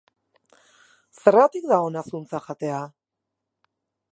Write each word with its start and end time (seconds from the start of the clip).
Zergatik 1.19 1.67
da 1.73 1.79
ona 1.89 2.03
zuntza 2.15 2.41
jatea? 2.47 2.81